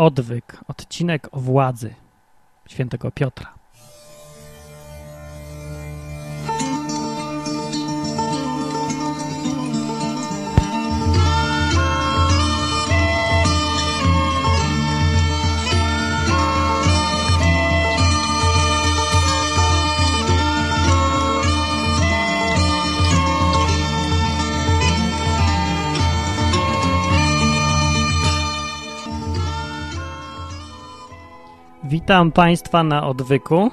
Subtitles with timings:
[0.00, 1.94] Odwyk, odcinek o władzy
[2.68, 3.59] świętego Piotra.
[31.90, 33.70] Witam Państwa na odwyku,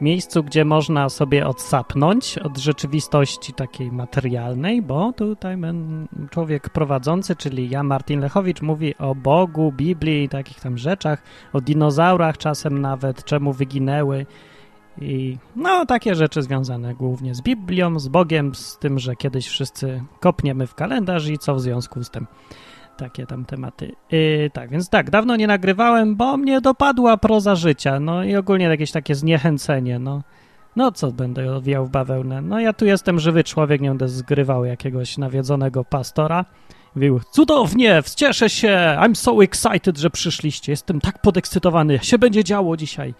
[0.00, 5.56] miejscu, gdzie można sobie odsapnąć od rzeczywistości takiej materialnej, bo tutaj
[6.30, 11.60] człowiek prowadzący, czyli ja, Martin Lechowicz, mówi o Bogu, Biblii i takich tam rzeczach, o
[11.60, 14.26] dinozaurach czasem nawet, czemu wyginęły
[15.00, 20.02] i no takie rzeczy związane głównie z Biblią, z Bogiem, z tym, że kiedyś wszyscy
[20.20, 22.26] kopniemy w kalendarz i co w związku z tym
[22.96, 23.92] takie tam tematy.
[24.10, 28.64] Yy, tak, więc tak, dawno nie nagrywałem, bo mnie dopadła proza życia, no i ogólnie
[28.64, 30.22] jakieś takie zniechęcenie, no.
[30.76, 32.42] No co będę owijał w bawełnę?
[32.42, 36.44] No ja tu jestem żywy człowiek, nie będę zgrywał jakiegoś nawiedzonego pastora.
[36.94, 42.76] Mówił, cudownie, cieszę się, I'm so excited, że przyszliście, jestem tak podekscytowany, się będzie działo
[42.76, 43.14] dzisiaj.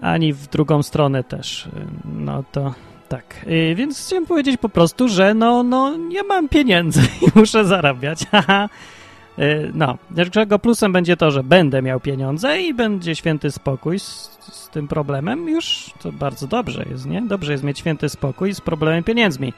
[0.00, 1.68] Ani w drugą stronę też,
[2.04, 2.74] no to
[3.08, 7.64] tak, yy, więc chciałem powiedzieć po prostu, że no, no nie mam pieniędzy i muszę
[7.64, 8.20] zarabiać.
[9.38, 9.98] yy, no,
[10.32, 14.88] czego plusem będzie to, że będę miał pieniądze i będzie święty spokój z, z, tym
[14.88, 15.48] problemem.
[15.48, 17.22] Już to bardzo dobrze jest, nie?
[17.22, 19.52] Dobrze jest mieć święty spokój z problemem pieniędzmi.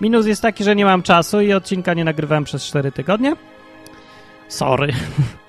[0.00, 3.36] Minus jest taki, że nie mam czasu i odcinka nie nagrywałem przez 4 tygodnie.
[4.48, 4.92] Sorry.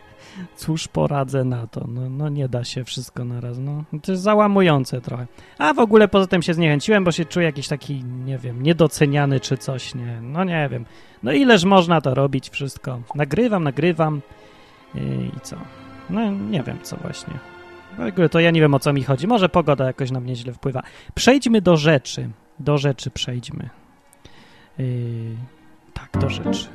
[0.56, 1.86] Cóż poradzę na to?
[1.88, 3.58] No, no nie da się wszystko na raz.
[3.60, 3.84] No.
[4.04, 5.28] To jest załamujące trochę.
[5.58, 9.40] A w ogóle poza tym się zniechęciłem, bo się czuję jakiś taki, nie wiem, niedoceniany
[9.40, 10.22] czy coś, nie.
[10.22, 10.86] No nie wiem.
[11.24, 13.02] No ileż można to robić wszystko.
[13.16, 14.22] Nagrywam, nagrywam
[14.96, 15.56] i co?
[16.10, 17.34] No nie wiem co właśnie.
[17.98, 19.28] W ogóle to ja nie wiem o co mi chodzi.
[19.28, 20.84] Może pogoda jakoś na mnie źle wpływa.
[21.16, 22.30] Przejdźmy do rzeczy.
[22.60, 23.70] Do rzeczy przejdźmy.
[24.78, 24.86] Yy,
[25.94, 26.70] tak, do rzeczy.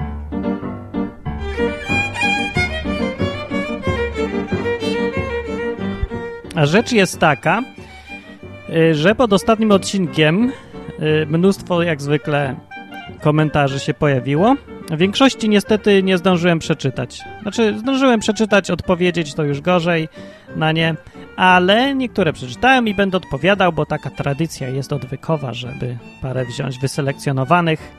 [6.58, 7.62] A rzecz jest taka,
[8.70, 10.52] y, że pod ostatnim odcinkiem
[11.00, 12.56] y, mnóstwo, jak zwykle,
[13.20, 14.56] komentarzy się pojawiło.
[14.91, 17.20] W większości niestety nie zdążyłem przeczytać.
[17.42, 20.08] Znaczy, zdążyłem przeczytać, odpowiedzieć to już gorzej
[20.56, 20.94] na nie,
[21.36, 27.92] ale niektóre przeczytałem i będę odpowiadał, bo taka tradycja jest odwykowa, żeby parę wziąć wyselekcjonowanych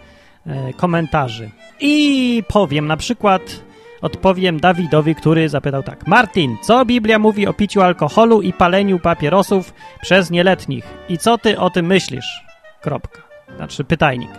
[0.47, 1.49] e, komentarzy.
[1.79, 3.68] I powiem na przykład
[4.01, 6.07] Odpowiem Dawidowi, który zapytał tak.
[6.07, 10.85] Martin, co Biblia mówi o piciu alkoholu i paleniu papierosów przez nieletnich?
[11.09, 12.45] I co ty o tym myślisz?
[12.81, 13.21] Kropka.
[13.55, 14.31] Znaczy pytajnik.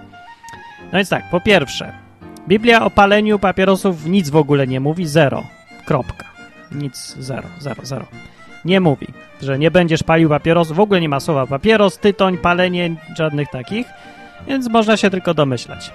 [0.93, 1.93] No więc tak, po pierwsze,
[2.49, 5.43] Biblia o paleniu papierosów nic w ogóle nie mówi, zero.
[5.85, 6.25] Kropka.
[6.73, 8.07] Nic, zero, zero, zero.
[8.65, 9.07] Nie mówi,
[9.43, 13.87] że nie będziesz palił papierosów, w ogóle nie ma słowa papieros, tytoń, palenie, żadnych takich,
[14.47, 15.93] więc można się tylko domyślać.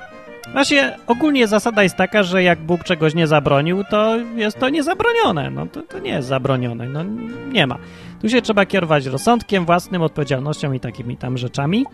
[0.52, 5.50] Właśnie ogólnie zasada jest taka, że jak Bóg czegoś nie zabronił, to jest to niezabronione.
[5.50, 7.04] No to, to nie jest zabronione, no
[7.52, 7.78] nie ma.
[8.22, 11.86] Tu się trzeba kierować rozsądkiem, własnym, odpowiedzialnością i takimi tam rzeczami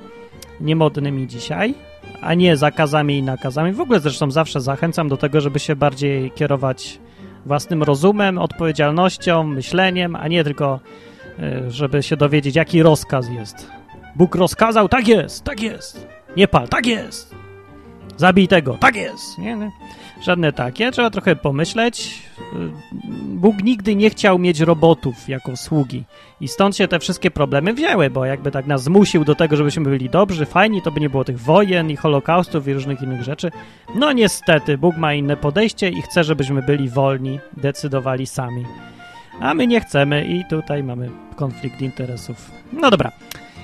[0.62, 1.74] niemodnymi dzisiaj,
[2.22, 3.72] a nie zakazami i nakazami.
[3.72, 7.00] W ogóle zresztą zawsze zachęcam do tego, żeby się bardziej kierować
[7.46, 10.80] własnym rozumem, odpowiedzialnością, myśleniem, a nie tylko,
[11.40, 13.68] e, żeby się dowiedzieć, jaki rozkaz jest.
[14.16, 16.08] Bóg rozkazał, tak jest, tak jest.
[16.38, 17.41] Nie pal, tak jest.
[18.18, 18.78] Zabij tego.
[18.80, 19.38] Tak jest.
[19.38, 19.72] Nie, nie.
[20.22, 20.92] Żadne takie.
[20.92, 22.22] Trzeba trochę pomyśleć.
[23.24, 26.04] Bóg nigdy nie chciał mieć robotów jako sługi.
[26.42, 29.84] I stąd się te wszystkie problemy wzięły, bo jakby tak nas zmusił do tego, żebyśmy
[29.84, 33.52] byli dobrzy, fajni, to by nie było tych wojen i holokaustów i różnych innych rzeczy.
[33.96, 38.66] No niestety, Bóg ma inne podejście i chce, żebyśmy byli wolni, decydowali sami.
[39.40, 42.52] A my nie chcemy i tutaj mamy konflikt interesów.
[42.74, 43.12] No dobra.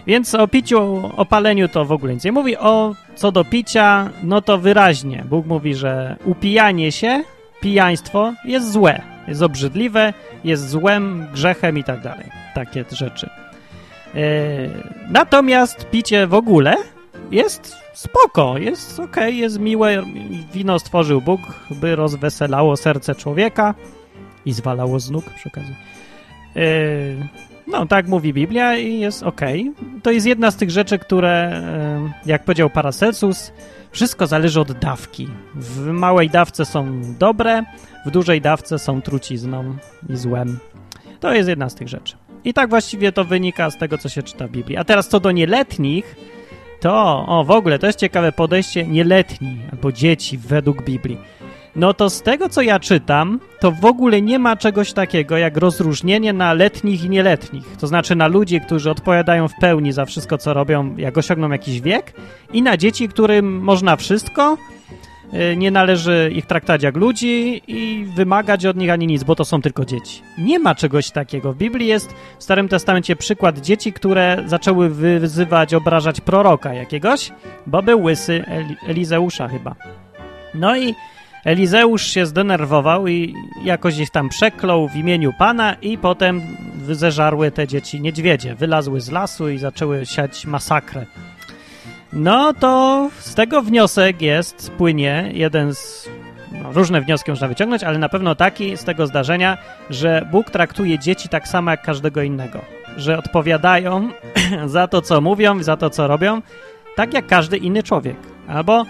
[0.08, 2.58] Więc o piciu, o paleniu to w ogóle nic nie mówi.
[2.58, 5.24] O co do picia, no to wyraźnie.
[5.30, 7.24] Bóg mówi, że upijanie się,
[7.62, 10.14] pijaństwo jest złe, jest obrzydliwe,
[10.44, 12.26] jest złem, grzechem i tak dalej.
[12.56, 13.30] Takie rzeczy.
[14.14, 14.22] Yy,
[15.10, 16.76] natomiast picie w ogóle
[17.32, 20.04] jest spoko, jest ok, jest miłe.
[20.54, 23.76] Wino stworzył Bóg, by rozweselało serce człowieka
[24.46, 25.76] i zwalało z nóg przy okazji.
[26.56, 27.28] Yy,
[27.68, 29.42] no, tak mówi Biblia i jest ok.
[30.04, 31.62] To jest jedna z tych rzeczy, które,
[32.26, 33.52] jak powiedział Paracelsus,
[33.92, 35.28] wszystko zależy od dawki.
[35.56, 37.64] W małej dawce są dobre,
[38.06, 39.76] w dużej dawce są trucizną
[40.10, 40.60] i złem.
[41.20, 42.16] To jest jedna z tych rzeczy.
[42.44, 44.78] I tak właściwie to wynika z tego, co się czyta w Biblii.
[44.78, 46.16] A teraz co do nieletnich,
[46.80, 51.18] to, o w ogóle, to jest ciekawe podejście nieletni albo dzieci według Biblii.
[51.78, 55.58] No to z tego, co ja czytam, to w ogóle nie ma czegoś takiego jak
[55.58, 57.78] rozróżnienie na letnich i nieletnich.
[57.80, 61.82] To znaczy na ludzi, którzy odpowiadają w pełni za wszystko, co robią, jak osiągną jakiś
[61.82, 62.14] wiek,
[62.54, 64.58] i na dzieci, którym można wszystko,
[65.34, 69.46] y, nie należy ich traktować jak ludzi i wymagać od nich ani nic, bo to
[69.46, 70.22] są tylko dzieci.
[70.38, 71.54] Nie ma czegoś takiego.
[71.54, 77.32] W Biblii jest w Starym Testamencie przykład dzieci, które zaczęły wyzywać, obrażać proroka jakiegoś,
[77.68, 79.76] bo był łysy Eli Elizeusza chyba.
[80.54, 80.96] No i
[81.48, 86.42] Elizeusz się zdenerwował i jakoś ich tam przeklął w imieniu Pana i potem
[86.92, 88.56] zeżarły te dzieci niedźwiedzie.
[88.56, 91.06] Wylazły z lasu i zaczęły siać masakrę.
[92.14, 96.10] No to z tego wniosek jest, płynie jeden z...
[96.52, 99.58] No, różne wnioski można wyciągnąć, ale na pewno taki z tego zdarzenia,
[99.90, 102.62] że Bóg traktuje dzieci tak samo jak każdego innego.
[102.98, 104.10] Że odpowiadają
[104.66, 106.42] za to, co mówią, za to, co robią,
[106.96, 108.18] tak jak każdy inny człowiek.
[108.48, 108.86] Albo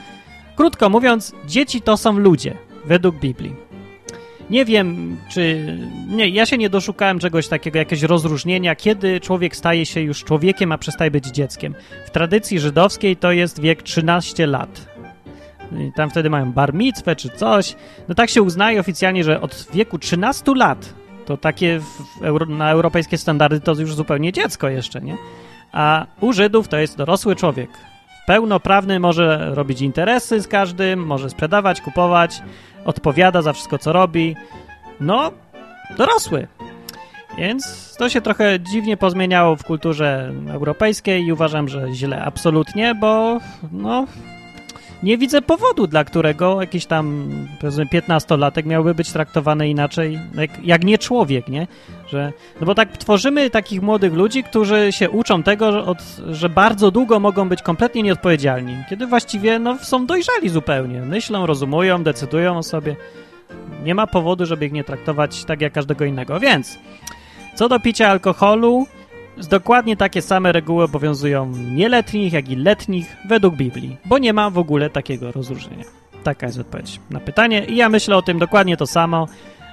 [0.58, 3.56] Krótko mówiąc, dzieci to są ludzie, według Biblii.
[4.50, 5.78] Nie wiem, czy.
[6.08, 10.72] Nie, ja się nie doszukałem czegoś takiego, jakiegoś rozróżnienia, kiedy człowiek staje się już człowiekiem,
[10.72, 11.76] a przestaje być dzieckiem.
[12.06, 14.88] W tradycji żydowskiej to jest wiek 13 lat.
[15.72, 17.76] I tam wtedy mają bar mitzwę czy coś.
[18.08, 20.94] No tak się uznaje oficjalnie, że od wieku 13 lat
[21.26, 21.80] to takie
[22.22, 25.18] euro, na europejskie standardy to już zupełnie dziecko jeszcze, nie?
[25.72, 27.70] A u Żydów to jest dorosły człowiek
[28.28, 32.42] pełnoprawny, może robić interesy z każdym, może sprzedawać, kupować,
[32.86, 34.36] odpowiada za wszystko, co robi.
[35.00, 35.32] No,
[35.98, 36.48] dorosły.
[37.38, 43.40] Więc to się trochę dziwnie pozmieniało w kulturze europejskiej i uważam, że źle, absolutnie, bo
[43.72, 44.06] no,
[45.04, 47.30] nie widzę powodu, dla którego jakiś tam,
[47.60, 51.68] powiedzmy, 15-latek miałby być traktowany inaczej, jak, jak, nie człowiek, nie?
[52.08, 55.98] Że, no bo tak tworzymy takich młodych ludzi, którzy się uczą tego, że, od,
[56.32, 61.02] że bardzo długo mogą być kompletnie nieodpowiedzialni, kiedy właściwie no, są dojrzali zupełnie.
[61.02, 62.96] Myślą, rozumują, decydują o sobie.
[63.84, 66.40] Nie ma powodu, żeby ich nie traktować tak jak każdego innego.
[66.40, 66.80] Więc
[67.56, 68.88] co do picia alkoholu,
[69.50, 74.58] Dokładnie takie same reguły obowiązują nieletnich, jak i letnich według Biblii, bo nie ma w
[74.58, 75.84] ogóle takiego rozróżnienia.
[76.24, 79.28] Taka jest odpowiedź na pytanie i ja myślę o tym dokładnie to samo.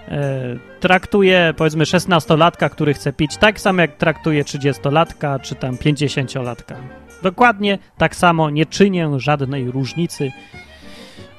[0.08, 6.74] E, traktuję powiedzmy 16-latka, który chce pić tak samo jak traktuje 30-latka czy tam 50-latka.
[7.22, 10.32] Dokładnie tak samo nie czynię żadnej różnicy.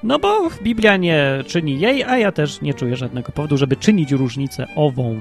[0.04, 4.12] No bo Biblia nie czyni jej, a ja też nie czuję żadnego powodu, żeby czynić
[4.12, 5.20] różnicę ową.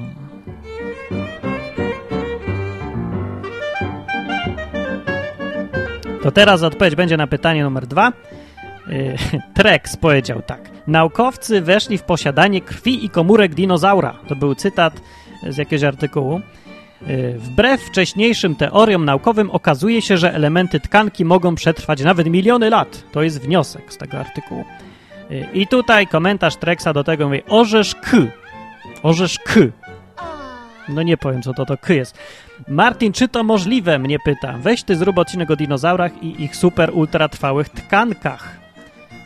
[6.24, 8.12] To teraz odpowiedź będzie na pytanie numer dwa.
[8.88, 9.16] Y,
[9.54, 10.60] Trex powiedział tak.
[10.86, 14.14] Naukowcy weszli w posiadanie krwi i komórek dinozaura.
[14.28, 15.00] To był cytat
[15.48, 16.40] z jakiegoś artykułu.
[17.08, 23.04] Y, wbrew wcześniejszym teoriom naukowym okazuje się, że elementy tkanki mogą przetrwać nawet miliony lat.
[23.12, 24.64] To jest wniosek z tego artykułu.
[25.30, 28.16] Y, I tutaj komentarz Trexa do tego mówi orzesz k.
[29.02, 29.60] Orzesz k.
[30.88, 32.18] No nie powiem, co to to k jest.
[32.68, 33.98] Martin, czy to możliwe?
[33.98, 34.54] Mnie pyta.
[34.58, 38.64] Weź ty zrób odcinek o dinozaurach i ich super ultra trwałych tkankach.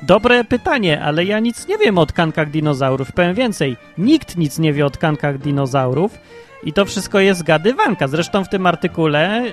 [0.02, 3.12] Dobre pytanie, ale ja nic nie wiem o tkankach dinozaurów.
[3.12, 6.18] Powiem więcej, nikt nic nie wie o tkankach dinozaurów
[6.64, 8.08] i to wszystko jest zgadywanka.
[8.08, 9.44] Zresztą w tym artykule,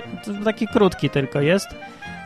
[0.44, 1.68] taki krótki tylko jest,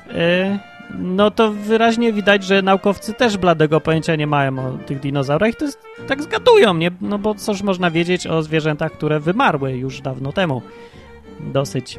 [0.06, 0.58] yy,
[0.98, 5.54] no to wyraźnie widać, że naukowcy też bladego pojęcia nie mają o tych dinozaurach i
[5.54, 6.90] to jest, tak zgadują, nie?
[7.00, 10.62] No bo cóż można wiedzieć o zwierzętach, które wymarły już dawno temu
[11.40, 11.98] dosyć.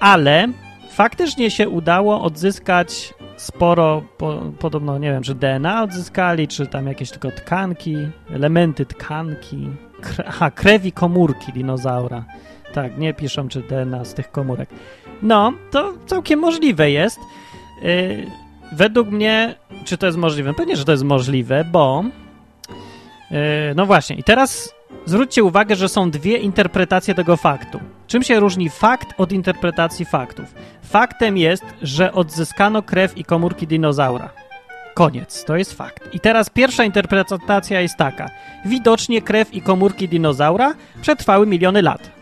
[0.00, 0.48] Ale
[0.90, 7.10] faktycznie się udało odzyskać sporo, po, podobno nie wiem, czy DNA odzyskali, czy tam jakieś
[7.10, 7.96] tylko tkanki,
[8.30, 9.68] elementy tkanki,
[10.00, 12.24] kre, aha, krewi komórki dinozaura.
[12.72, 14.68] Tak, nie piszą, czy DNA z tych komórek.
[15.22, 17.20] No, to całkiem możliwe jest.
[17.82, 18.26] Yy,
[18.72, 19.54] według mnie,
[19.84, 20.54] czy to jest możliwe?
[20.54, 22.04] Pewnie, że to jest możliwe, bo
[23.30, 23.38] yy,
[23.76, 27.80] no właśnie, i teraz zwróćcie uwagę, że są dwie interpretacje tego faktu.
[28.06, 30.54] Czym się różni fakt od interpretacji faktów?
[30.82, 34.30] Faktem jest, że odzyskano krew i komórki dinozaura.
[34.94, 36.14] Koniec, to jest fakt.
[36.14, 38.30] I teraz pierwsza interpretacja jest taka.
[38.64, 42.17] Widocznie krew i komórki dinozaura przetrwały miliony lat.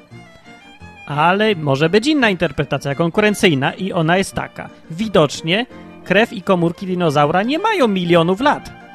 [1.06, 4.68] Ale może być inna interpretacja, konkurencyjna, i ona jest taka.
[4.90, 5.66] Widocznie
[6.04, 8.86] krew i komórki dinozaura nie mają milionów lat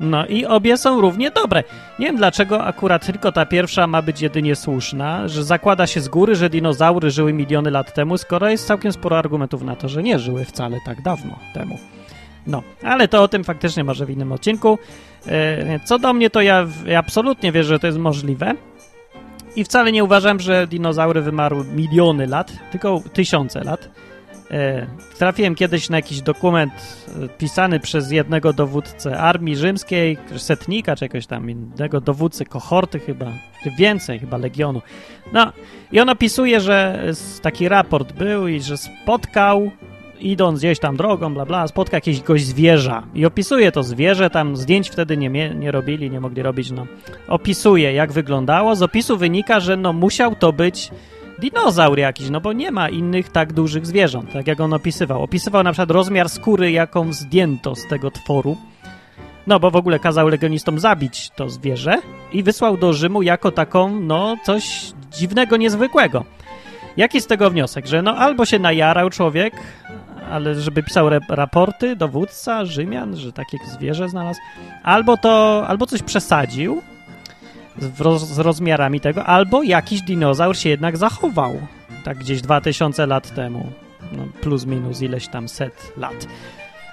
[0.00, 1.64] no i obie są równie dobre.
[1.98, 6.08] Nie wiem dlaczego akurat tylko ta pierwsza ma być jedynie słuszna, że zakłada się z
[6.08, 10.02] góry, że dinozaury żyły miliony lat temu, skoro jest całkiem sporo argumentów na to, że
[10.02, 11.78] nie żyły wcale tak dawno temu.
[12.46, 14.78] No, ale to o tym faktycznie może w innym odcinku.
[15.26, 18.54] E, co do mnie, to ja, ja absolutnie wierzę, że to jest możliwe.
[19.56, 23.88] I wcale nie uważam, że dinozaury wymarły miliony lat, tylko tysiące lat.
[24.50, 24.86] E,
[25.18, 26.72] trafiłem kiedyś na jakiś dokument
[27.24, 33.26] e, pisany przez jednego dowódcę armii rzymskiej, setnika czy jakiegoś tam innego dowódcy kohorty chyba,
[33.78, 34.82] więcej chyba legionu.
[35.32, 35.52] No
[35.92, 37.04] i on opisuje, że
[37.42, 39.70] taki raport był i że spotkał
[40.20, 44.90] idąc gdzieś tam drogą, bla bla, spotka jakiegoś zwierza i opisuje to zwierzę, tam zdjęć
[44.90, 46.86] wtedy nie, nie robili, nie mogli robić, no.
[47.28, 48.76] Opisuje, jak wyglądało.
[48.76, 50.90] Z opisu wynika, że no musiał to być
[51.38, 55.22] dinozaur jakiś, no bo nie ma innych tak dużych zwierząt, tak jak on opisywał.
[55.22, 58.56] Opisywał na przykład rozmiar skóry, jaką zdjęto z tego tworu.
[59.46, 61.98] No, bo w ogóle kazał legionistom zabić to zwierzę
[62.32, 66.24] i wysłał do Rzymu jako taką, no, coś dziwnego, niezwykłego.
[66.96, 67.86] Jaki z tego wniosek?
[67.86, 69.54] Że no albo się najarał człowiek,
[70.30, 74.40] ale żeby pisał raporty, dowódca Rzymian, że takie zwierzę znalazł,
[74.82, 76.82] albo to, albo coś przesadził
[77.78, 81.60] z, roz, z rozmiarami tego, albo jakiś dinozaur się jednak zachował,
[82.04, 83.72] tak gdzieś 2000 lat temu,
[84.12, 86.26] no plus minus ileś tam set lat.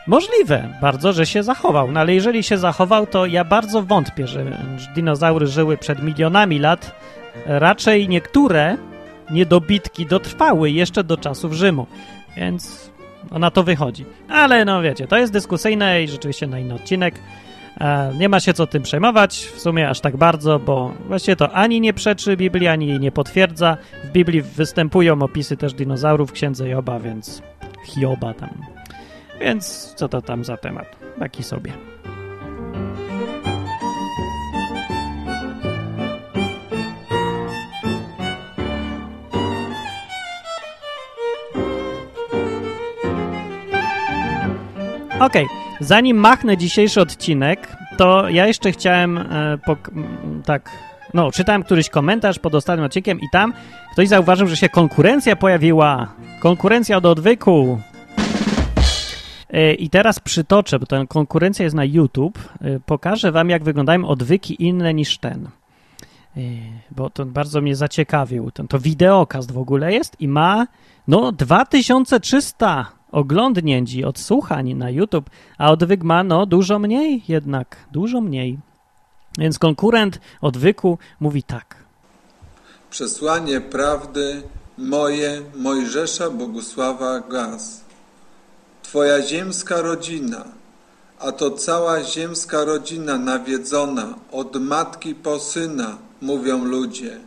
[0.08, 4.46] Możliwe bardzo, że się zachował, no ale jeżeli się zachował, to ja bardzo wątpię, że
[4.96, 6.96] dinozaury żyły przed milionami lat.
[7.46, 8.78] Raczej niektóre
[9.32, 11.88] niedobitki dotrwały jeszcze do czasów Rzymu,
[12.38, 12.92] więc
[13.32, 14.06] no, na to wychodzi.
[14.30, 17.16] Ale no wiecie, to jest dyskusyjne i rzeczywiście na inny odcinek.
[17.82, 21.52] E, nie ma się co tym przejmować, w sumie aż tak bardzo, bo właściwie to
[21.52, 23.78] ani nie przeczy Biblii, ani jej nie potwierdza.
[24.04, 27.42] W Biblii występują opisy też dinozaurów księdze Joba, więc
[27.86, 28.50] Hioba tam.
[29.42, 30.96] Więc co to tam za temat?
[31.20, 31.97] Taki sobie.
[45.20, 45.58] Okej, okay.
[45.80, 49.58] zanim machnę dzisiejszy odcinek, to ja jeszcze chciałem e,
[50.46, 50.72] tak,
[51.14, 53.54] no, czytałem któryś komentarz pod ostatnim odcinkiem i tam
[53.92, 56.08] ktoś zauważył, że się konkurencja pojawiła.
[56.40, 57.80] Konkurencja od odwyku.
[59.50, 62.40] E, I teraz przytoczę, bo ta konkurencja jest na YouTube.
[62.62, 65.50] E, pokażę wam, jak wyglądają odwyki inne niż ten.
[66.38, 66.40] E,
[66.92, 68.52] bo to bardzo mnie zaciekawił.
[68.52, 70.68] Ten, to wideokast w ogóle jest i ma
[71.08, 78.58] no 2300 oglądnięć i odsłuchań na YouTube, a odwyk no dużo mniej jednak, dużo mniej.
[79.38, 81.76] Więc konkurent odwyku mówi tak.
[82.90, 84.44] Przesłanie prawdy
[84.78, 87.82] moje Mojżesza Bogusława Gaz.
[88.84, 90.46] Twoja ziemska rodzina,
[91.20, 97.18] a to cała ziemska rodzina nawiedzona od matki po syna, mówią ludzie.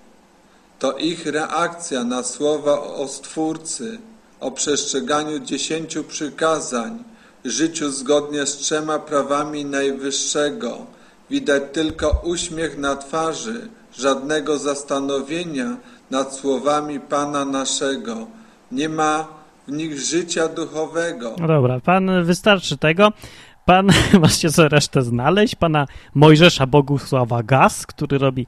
[0.78, 3.98] To ich reakcja na słowa o Stwórcy–
[4.40, 7.04] o przestrzeganiu dziesięciu przykazań,
[7.44, 10.86] życiu zgodnie z trzema prawami Najwyższego.
[11.30, 13.68] Widać tylko uśmiech na twarzy,
[13.98, 15.76] żadnego zastanowienia
[16.10, 18.26] nad słowami Pana naszego.
[18.72, 19.28] Nie ma
[19.68, 21.36] w nich życia duchowego.
[21.38, 23.12] No dobra, Pan wystarczy tego.
[23.64, 23.88] Pan,
[24.22, 28.46] macie co resztę znaleźć, pana Mojżesza Bogusława Gaz, który robi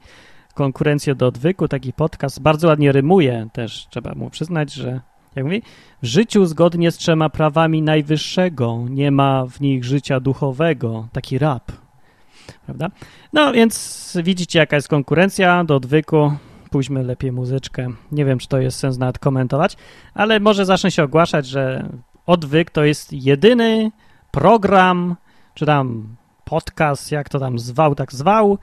[0.53, 5.01] konkurencję do odwyku, taki podcast, bardzo ładnie rymuje też, trzeba mu przyznać, że
[5.35, 5.61] jak mówi,
[6.01, 11.07] w życiu zgodnie z trzema prawami najwyższego nie ma w nich życia duchowego.
[11.11, 11.71] Taki rap,
[12.65, 12.89] prawda?
[13.33, 16.33] No więc widzicie, jaka jest konkurencja do odwyku.
[16.69, 17.89] Pójdźmy lepiej muzyczkę.
[18.11, 19.77] Nie wiem, czy to jest sens nawet komentować,
[20.13, 21.89] ale może zacznę się ogłaszać, że
[22.25, 23.91] odwyk to jest jedyny
[24.31, 25.15] program,
[25.53, 28.57] czy tam podcast, jak to tam zwał, tak zwał,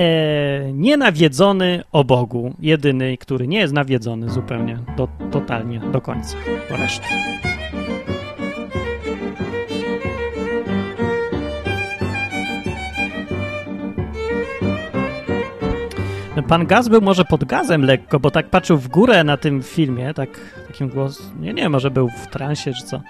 [0.00, 2.54] e, nienawiedzony o Bogu.
[2.60, 6.36] Jedyny, który nie jest nawiedzony zupełnie, do, totalnie, do końca,
[6.68, 6.74] po.
[16.48, 20.14] Pan Gaz był może pod gazem lekko, bo tak patrzył w górę na tym filmie,
[20.14, 20.28] tak
[20.66, 23.00] takim głos, nie, nie, może był w transie czy co.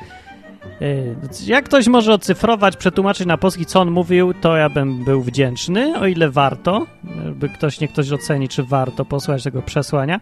[0.83, 5.23] Y, jak ktoś może ocyfrować, przetłumaczyć na polski, co on mówił, to ja bym był
[5.23, 6.87] wdzięczny, o ile warto,
[7.35, 10.21] by ktoś, nie ktoś oceni, czy warto posłać tego przesłania.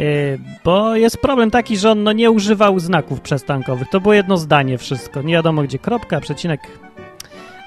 [0.00, 3.88] Y, bo jest problem taki, że on no, nie używał znaków przestankowych.
[3.88, 5.22] To było jedno zdanie wszystko.
[5.22, 6.60] Nie wiadomo gdzie kropka, przecinek.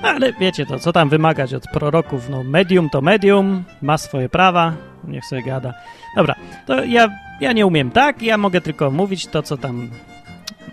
[0.02, 2.30] Ale wiecie to, co tam wymagać od proroków?
[2.30, 5.74] No medium to medium, ma swoje prawa, niech sobie gada.
[6.18, 7.10] Dobra, to ja,
[7.42, 9.90] ja nie umiem tak, ja mogę tylko mówić to, co tam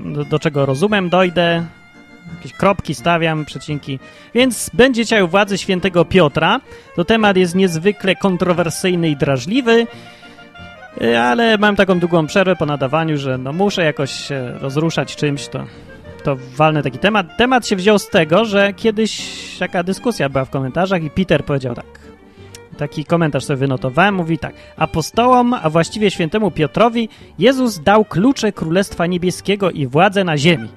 [0.01, 1.65] do, do czego rozumem dojdę,
[2.37, 3.99] jakieś kropki stawiam, przecinki.
[4.35, 6.61] Więc będzie u władzy świętego Piotra.
[6.97, 9.87] To temat jest niezwykle kontrowersyjny i drażliwy,
[11.21, 15.65] ale mam taką długą przerwę po nadawaniu, że no muszę jakoś się rozruszać czymś, to,
[16.25, 17.27] to walny taki temat.
[17.37, 19.23] Temat się wziął z tego, że kiedyś
[19.59, 22.00] taka dyskusja była w komentarzach i Peter powiedział tak.
[22.81, 24.55] Taki komentarz sobie wynotowałem, mówi tak.
[24.77, 27.09] Apostołom, a właściwie świętemu Piotrowi,
[27.39, 30.69] Jezus dał klucze Królestwa Niebieskiego i władzę na ziemi.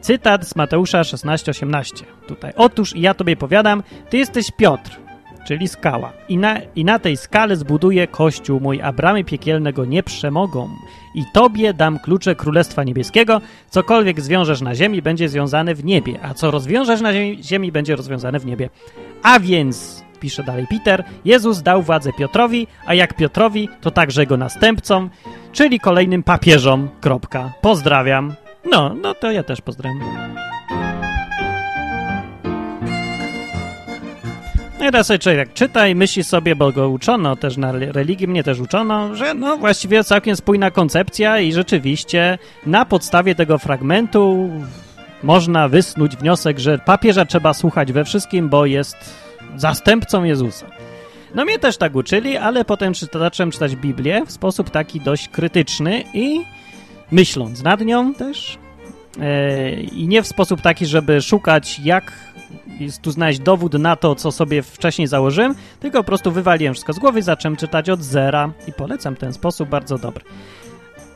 [0.00, 2.04] Cytat z Mateusza 16:18.
[2.26, 2.52] Tutaj.
[2.56, 4.98] Otóż ja tobie powiadam, ty jesteś Piotr,
[5.46, 6.12] czyli skała.
[6.28, 10.68] I na, I na tej skale zbuduję kościół mój, a bramy piekielne go nie przemogą.
[11.14, 13.40] I tobie dam klucze Królestwa Niebieskiego.
[13.70, 17.96] Cokolwiek zwiążesz na ziemi, będzie związane w niebie, a co rozwiążesz na ziemi, ziemi będzie
[17.96, 18.68] rozwiązane w niebie.
[19.22, 24.36] A więc, pisze dalej Peter, Jezus dał władzę Piotrowi, a jak Piotrowi, to także jego
[24.36, 25.10] następcom,
[25.52, 26.88] czyli kolejnym papieżom.
[27.00, 27.52] Kropka.
[27.60, 28.34] Pozdrawiam.
[28.70, 30.00] No, no to ja też pozdrawiam.
[34.78, 38.28] No i teraz sobie człowiek czyta i myśli sobie, bo go uczono też na religii,
[38.28, 44.50] mnie też uczono, że no właściwie całkiem spójna koncepcja i rzeczywiście na podstawie tego fragmentu
[45.22, 48.96] można wysnuć wniosek, że papieża trzeba słuchać we wszystkim, bo jest
[49.56, 50.66] zastępcą Jezusa.
[51.34, 56.04] No mnie też tak uczyli, ale potem zacząłem czytać Biblię w sposób taki dość krytyczny
[56.14, 56.40] i
[57.10, 58.58] myśląc nad nią też
[59.20, 62.12] e, i nie w sposób taki, żeby szukać jak
[63.02, 66.98] tu znaleźć dowód na to, co sobie wcześniej założyłem, tylko po prostu wywaliłem wszystko z
[66.98, 70.24] głowy i zacząłem czytać od zera i polecam ten sposób, bardzo dobry.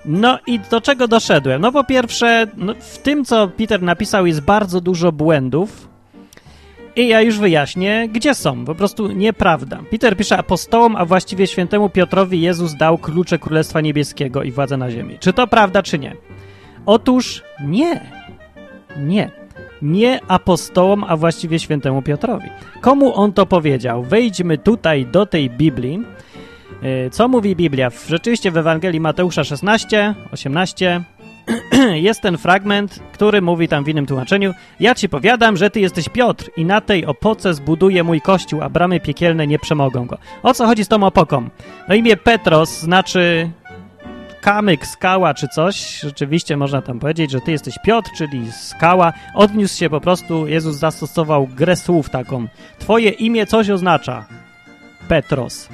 [0.05, 1.61] No i do czego doszedłem?
[1.61, 5.89] No po pierwsze, no w tym, co Peter napisał jest bardzo dużo błędów
[6.97, 8.65] i ja już wyjaśnię, gdzie są.
[8.65, 9.79] Po prostu nieprawda.
[9.91, 14.91] Peter pisze apostołom, a właściwie świętemu Piotrowi Jezus dał klucze Królestwa Niebieskiego i władzę na
[14.91, 15.17] ziemi.
[15.21, 16.17] Czy to prawda, czy nie?
[16.87, 18.01] Otóż nie.
[18.97, 19.31] Nie
[19.83, 22.49] nie apostołom, a właściwie świętemu Piotrowi.
[22.81, 24.03] Komu on to powiedział?
[24.03, 26.03] Wejdźmy tutaj do tej Biblii.
[26.83, 27.91] E, co mówi Biblia?
[28.09, 31.05] Rzeczywiście w Ewangelii Mateusza 16, 18
[32.09, 36.09] jest ten fragment, który mówi tam w innym tłumaczeniu Ja ci powiadam, że ty jesteś
[36.09, 40.19] Piotr i na tej opoce zbuduję mój kościół, a bramy piekielne nie przemogą go.
[40.43, 41.49] O co chodzi z tą opoką?
[41.89, 43.51] No imię Petros znaczy
[44.41, 49.13] kamyk, skała czy coś, rzeczywiście można tam powiedzieć, że ty jesteś Piotr, czyli skała.
[49.35, 52.47] Odniósł się po prostu, Jezus zastosował grę słów taką.
[52.79, 54.25] Twoje imię coś oznacza.
[55.09, 55.69] Petros.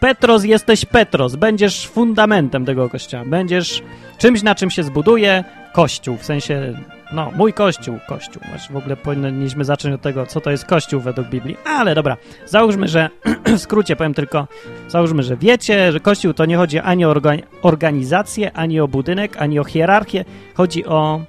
[0.00, 3.82] Petros jesteś Petros, będziesz fundamentem tego kościoła, będziesz
[4.18, 6.74] czymś, na czym się zbuduje kościół, w sensie
[7.12, 8.42] no, mój kościół, kościół.
[8.48, 11.56] Właśnie w ogóle powinniśmy zacząć od tego, co to jest kościół według Biblii.
[11.64, 13.10] Ale dobra, załóżmy, że
[13.56, 14.48] w skrócie powiem tylko,
[14.88, 17.14] załóżmy, że wiecie, że kościół to nie chodzi ani o
[17.62, 20.24] organizację, ani o budynek, ani o hierarchię.
[20.54, 21.20] Chodzi o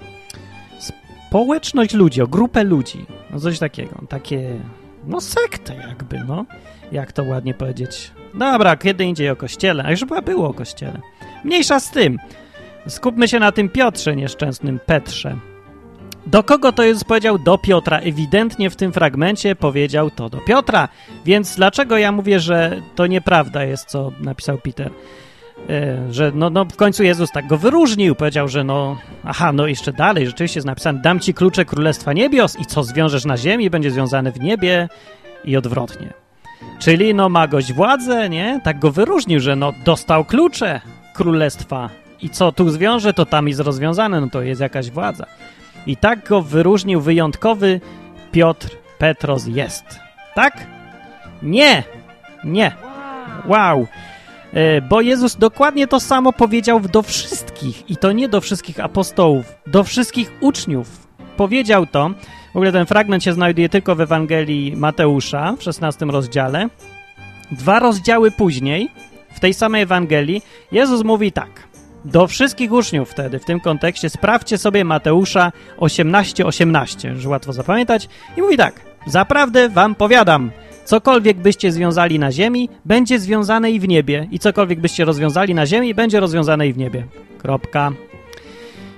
[1.27, 3.05] społeczność ludzi, o grupę ludzi.
[3.31, 4.59] No coś takiego, takie,
[5.05, 6.45] no sektę jakby, no.
[6.91, 8.11] Jak to ładnie powiedzieć.
[8.37, 11.01] Dobra, kiedy indziej o kościele, a już chyba było o kościele.
[11.43, 12.17] Mniejsza z tym.
[12.87, 15.35] Skupmy się na tym Piotrze nieszczęsnym, Petrze.
[16.27, 17.39] Do kogo to jest powiedział?
[17.39, 17.99] Do Piotra.
[17.99, 20.87] Ewidentnie w tym fragmencie powiedział to do Piotra.
[21.25, 24.91] Więc dlaczego ja mówię, że to nieprawda jest, co napisał Peter?
[25.69, 29.67] E, że no, no w końcu Jezus tak go wyróżnił, powiedział, że no, aha, no
[29.67, 33.69] jeszcze dalej, rzeczywiście jest napisane, dam ci klucze Królestwa Niebios i co zwiążesz na ziemi,
[33.69, 34.89] będzie związane w niebie
[35.45, 36.26] i odwrotnie.
[36.79, 38.61] Czyli no ma gość władzę, nie?
[38.63, 40.81] Tak go wyróżnił, że no dostał klucze
[41.13, 41.89] Królestwa
[42.21, 45.25] i co tu zwiąże, to tam jest rozwiązane, no to jest jakaś władza.
[45.87, 47.81] I tak go wyróżnił wyjątkowy
[48.31, 49.85] Piotr Petros jest.
[50.35, 50.67] Tak?
[51.43, 51.83] Nie!
[52.43, 52.71] Nie!
[53.45, 53.87] Wow!
[54.53, 59.45] E, bo Jezus dokładnie to samo powiedział do wszystkich i to nie do wszystkich apostołów,
[59.67, 61.07] do wszystkich uczniów.
[61.37, 62.11] Powiedział to,
[62.57, 66.69] w ogóle ten fragment się znajduje tylko w Ewangelii Mateusza w 16 rozdziale.
[67.51, 68.89] Dwa rozdziały później,
[69.33, 70.41] w tej samej Ewangelii,
[70.71, 71.67] Jezus mówi tak
[72.05, 78.09] do wszystkich uczniów wtedy w tym kontekście sprawdźcie sobie Mateusza 18:18, 18, że łatwo zapamiętać
[78.37, 80.51] i mówi tak: Zaprawdę wam powiadam,
[80.85, 85.65] cokolwiek byście związali na ziemi, będzie związane i w niebie i cokolwiek byście rozwiązali na
[85.65, 87.05] ziemi, będzie rozwiązane i w niebie.
[87.37, 87.91] Kropka.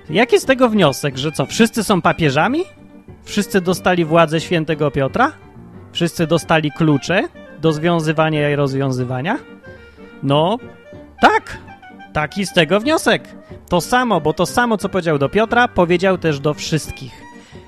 [0.09, 2.63] Jaki z tego wniosek, że co, wszyscy są papieżami?
[3.29, 5.31] Wszyscy dostali władzę świętego Piotra?
[5.91, 7.23] Wszyscy dostali klucze
[7.61, 9.39] do związywania i rozwiązywania?
[10.23, 10.57] No,
[11.21, 11.57] tak,
[12.13, 13.23] Taki z tego wniosek.
[13.69, 17.21] To samo, bo to samo, co powiedział do Piotra, powiedział też do wszystkich.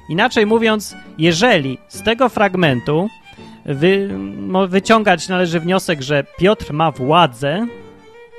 [0.09, 3.09] Inaczej mówiąc, jeżeli z tego fragmentu
[3.65, 4.09] wy,
[4.67, 7.67] wyciągać należy wniosek, że Piotr ma władzę,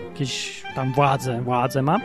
[0.09, 1.99] jakieś tam władzę, władzę ma,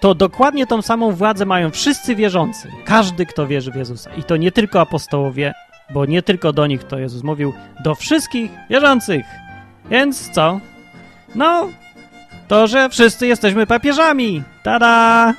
[0.00, 2.72] to dokładnie tą samą władzę mają wszyscy wierzący.
[2.84, 4.10] Każdy, kto wierzy w Jezusa.
[4.14, 5.54] I to nie tylko apostołowie,
[5.90, 7.52] bo nie tylko do nich to Jezus mówił,
[7.84, 9.26] do wszystkich wierzących.
[9.90, 10.60] Więc co?
[11.34, 11.68] No,
[12.48, 14.42] to, że wszyscy jesteśmy papieżami.
[14.62, 15.34] Tada!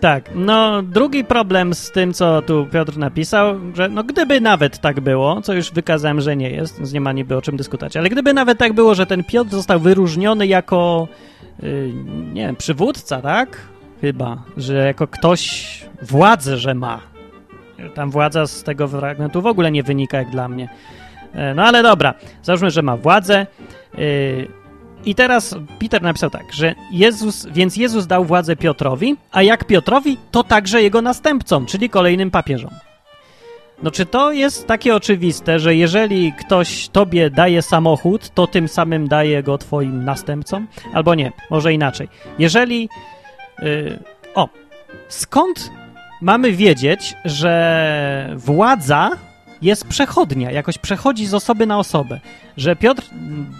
[0.00, 5.00] Tak, no drugi problem z tym, co tu Piotr napisał, że no gdyby nawet tak
[5.00, 8.08] było, co już wykazałem, że nie jest, więc nie ma niby o czym dyskutować, ale
[8.08, 11.08] gdyby nawet tak było, że ten Piotr został wyróżniony jako,
[11.62, 11.92] yy,
[12.32, 13.60] nie wiem, przywódca, tak?
[14.00, 17.00] Chyba, że jako ktoś władzę, że ma.
[17.94, 20.68] Tam władza z tego fragmentu w ogóle nie wynika, jak dla mnie.
[21.34, 23.46] Yy, no ale dobra, załóżmy, że ma władzę.
[23.98, 24.59] Yy,
[25.04, 30.18] i teraz Peter napisał tak, że Jezus, więc Jezus dał władzę Piotrowi, a jak Piotrowi,
[30.30, 32.70] to także jego następcom, czyli kolejnym papieżom.
[33.82, 39.08] No czy to jest takie oczywiste, że jeżeli ktoś tobie daje samochód, to tym samym
[39.08, 40.66] daje go twoim następcom?
[40.92, 42.08] Albo nie, może inaczej.
[42.38, 42.88] Jeżeli...
[43.62, 43.98] Yy,
[44.34, 44.48] o,
[45.08, 45.70] skąd
[46.20, 49.10] mamy wiedzieć, że władza
[49.62, 52.20] jest przechodnia, jakoś przechodzi z osoby na osobę,
[52.56, 53.02] że Piotr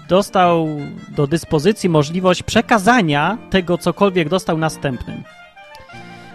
[0.08, 0.68] dostał
[1.08, 5.22] do dyspozycji możliwość przekazania tego, cokolwiek dostał następnym.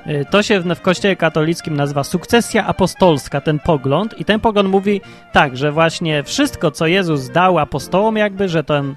[0.07, 4.19] Y, to się w Kościele katolickim nazywa sukcesja apostolska, ten pogląd.
[4.19, 5.01] I ten pogląd mówi
[5.31, 8.95] tak, że właśnie wszystko, co Jezus dał apostołom, jakby, że ten,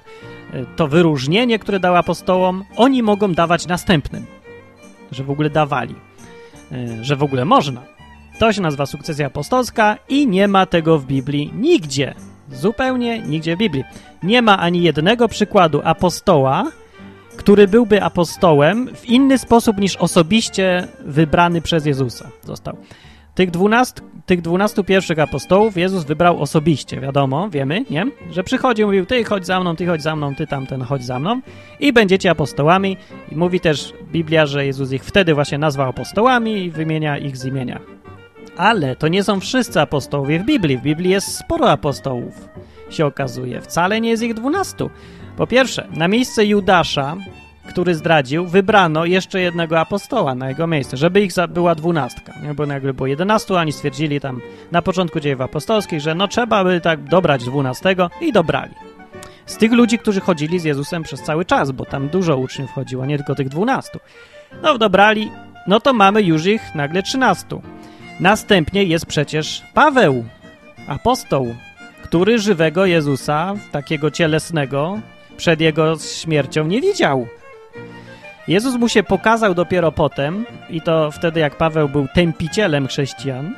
[0.53, 4.25] y, to wyróżnienie, które dał apostołom, oni mogą dawać następnym.
[5.11, 5.95] Że w ogóle dawali.
[6.71, 7.98] Y, że w ogóle można.
[8.39, 12.13] To się nazywa sukcesja apostolska i nie ma tego w Biblii nigdzie.
[12.51, 13.83] Zupełnie nigdzie w Biblii.
[14.23, 16.71] Nie ma ani jednego przykładu apostoła,
[17.37, 22.77] który byłby apostołem w inny sposób niż osobiście wybrany przez Jezusa został.
[23.35, 28.05] Tych, dwunastu, tych dwunastu pierwszych apostołów Jezus wybrał osobiście, wiadomo, wiemy, nie?
[28.31, 31.19] Że przychodził, mówił, ty chodź za mną, ty chodź za mną, ty tamten chodź za
[31.19, 31.41] mną
[31.79, 32.97] i będziecie apostołami.
[33.31, 37.45] I mówi też Biblia, że Jezus ich wtedy właśnie nazwał apostołami i wymienia ich z
[37.45, 37.98] imienia.
[38.59, 40.77] Ale to nie są wszyscy apostołowie w Biblii.
[40.77, 42.49] W Biblii jest sporo apostołów,
[42.89, 43.61] się okazuje.
[43.61, 44.89] Wcale nie jest ich dwunastu.
[45.37, 47.15] Po pierwsze, na miejsce Judasza,
[47.69, 52.33] który zdradził, wybrano jeszcze jednego apostoła na jego miejsce, żeby ich była dwunastka.
[52.55, 54.41] Bo nagle było jedenastu, oni stwierdzili tam
[54.71, 58.73] na początku dziejów apostolskich, że no trzeba by tak dobrać dwunastego i dobrali.
[59.45, 63.05] Z tych ludzi, którzy chodzili z Jezusem przez cały czas, bo tam dużo uczniów chodziło,
[63.05, 63.99] nie tylko tych dwunastu.
[64.63, 65.31] No dobrali,
[65.67, 67.61] no to mamy już ich nagle trzynastu.
[68.19, 70.25] Następnie jest przecież Paweł,
[70.87, 71.55] apostoł,
[72.03, 74.99] który żywego Jezusa, takiego cielesnego,
[75.37, 77.27] przed jego śmiercią nie widział.
[78.47, 83.55] Jezus mu się pokazał dopiero potem, i to wtedy, jak Paweł był tępicielem chrześcijan,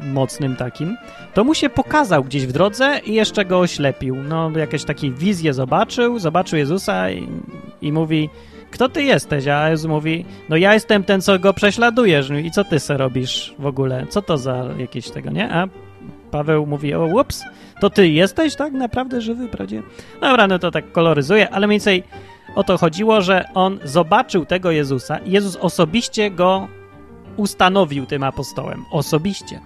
[0.00, 0.96] mocnym takim,
[1.34, 4.16] to mu się pokazał gdzieś w drodze i jeszcze go oślepił.
[4.16, 7.28] No, jakieś takie wizje zobaczył, zobaczył Jezusa i,
[7.82, 8.30] i mówi
[8.72, 9.46] kto ty jesteś?
[9.46, 12.30] A Jezus mówi, no ja jestem ten, co go prześladujesz.
[12.30, 14.06] I co ty se robisz w ogóle?
[14.06, 15.52] Co to za jakieś tego, nie?
[15.52, 15.68] A
[16.30, 17.44] Paweł mówi, o, ups,
[17.80, 19.82] to ty jesteś tak naprawdę żywy, prawdzie?
[20.20, 22.02] Dobra, no to tak koloryzuje, ale mniej więcej
[22.54, 26.68] o to chodziło, że on zobaczył tego Jezusa i Jezus osobiście go
[27.36, 28.84] ustanowił tym apostołem.
[28.90, 29.60] Osobiście.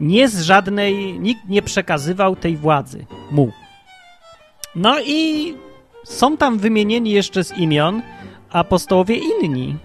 [0.00, 3.52] Nie z żadnej, nikt nie przekazywał tej władzy mu.
[4.74, 5.54] No i
[6.08, 8.02] są tam wymienieni jeszcze z imion
[8.50, 9.76] apostołowie inni.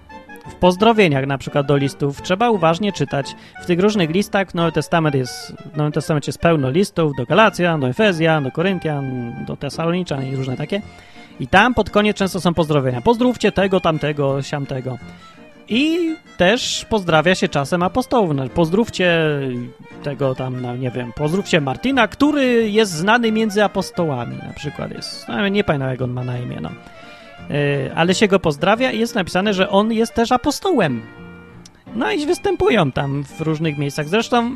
[0.49, 3.35] W pozdrowieniach na przykład do listów trzeba uważnie czytać.
[3.61, 7.25] W tych różnych listach w Nowym, Testament jest, w Nowym Testamencie jest pełno listów do
[7.25, 10.81] Galacjan, do Efezjan, do Koryntian, do Tesaloniczan i różne takie.
[11.39, 13.01] I tam pod koniec często są pozdrowienia.
[13.01, 14.97] Pozdrówcie tego, tamtego, siamtego.
[15.69, 18.31] I też pozdrawia się czasem apostołów.
[18.53, 19.19] Pozdrówcie
[20.03, 25.27] tego tam, no, nie wiem, pozdrówcie Martina, który jest znany między apostołami, na przykład jest.
[25.27, 26.69] No, nie pamiętam, jak on ma na imię, no.
[27.49, 31.01] Yy, ale się go pozdrawia i jest napisane, że on jest też apostołem.
[31.95, 34.09] No i występują tam w różnych miejscach.
[34.09, 34.55] Zresztą,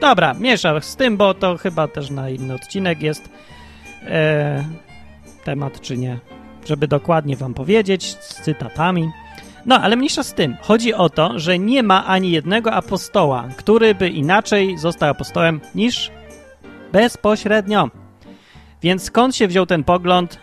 [0.00, 3.28] dobra, miesza z tym, bo to chyba też na inny odcinek jest
[4.02, 4.08] yy,
[5.44, 6.18] temat, czy nie,
[6.66, 9.10] żeby dokładnie wam powiedzieć, z cytatami.
[9.66, 10.56] No, ale mniejsza z tym.
[10.62, 16.10] Chodzi o to, że nie ma ani jednego apostoła, który by inaczej został apostołem niż
[16.92, 17.90] bezpośrednio.
[18.82, 20.38] Więc skąd się wziął ten pogląd,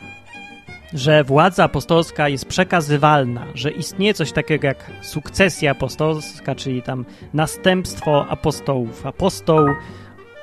[0.94, 8.26] że władza apostolska jest przekazywalna, że istnieje coś takiego jak sukcesja apostolska, czyli tam następstwo
[8.30, 9.06] apostołów.
[9.06, 9.66] Apostoł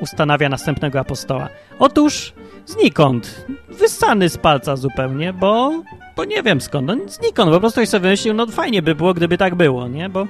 [0.01, 1.49] ustanawia następnego apostoła.
[1.79, 2.33] Otóż
[2.67, 3.47] znikąd.
[3.69, 5.73] Wyssany z palca zupełnie, bo
[6.17, 9.15] bo nie wiem skąd, no znikąd, po prostu ktoś sobie wymyślił, no fajnie by było,
[9.15, 10.27] gdyby tak było, nie, bo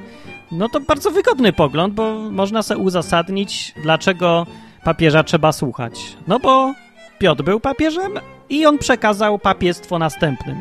[0.53, 4.47] no to bardzo wygodny pogląd, bo można sobie uzasadnić, dlaczego
[4.85, 6.17] papieża trzeba słuchać.
[6.27, 6.75] No bo
[7.19, 8.13] Piotr był papieżem
[8.49, 10.57] i on przekazał papiestwo następnym.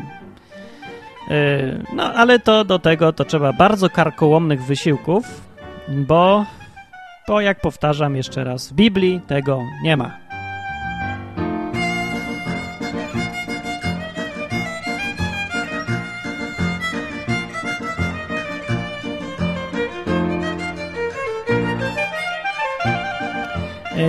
[1.30, 5.26] Yy, no ale to do tego to trzeba bardzo karkołomnych wysiłków,
[5.88, 6.46] bo,
[7.28, 10.27] bo jak powtarzam jeszcze raz, w Biblii tego nie ma.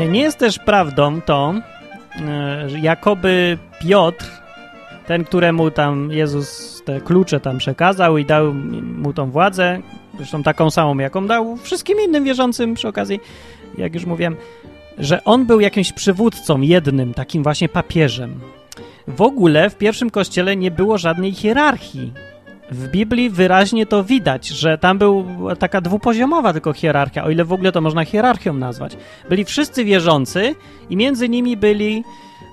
[0.08, 1.54] Nie jest też prawdą to,
[2.20, 4.26] e, jakoby Piotr,
[5.06, 9.80] ten, któremu tam Jezus te klucze tam przekazał i dał mu tą władzę,
[10.16, 13.20] zresztą taką samą, jaką dał wszystkim innym wierzącym przy okazji,
[13.78, 14.36] jak już mówiłem,
[14.98, 18.40] że on był jakimś przywódcą, jednym, takim właśnie papieżem.
[19.08, 22.12] W ogóle w pierwszym kościele nie było żadnej hierarchii.
[22.70, 27.52] W Biblii wyraźnie to widać, że tam była taka dwupoziomowa tylko hierarchia, o ile w
[27.52, 28.96] ogóle to można hierarchią nazwać.
[29.28, 30.54] Byli wszyscy wierzący
[30.90, 32.04] i między nimi byli